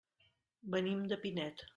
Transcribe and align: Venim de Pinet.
Venim 0.75 1.03
de 1.11 1.19
Pinet. 1.27 1.67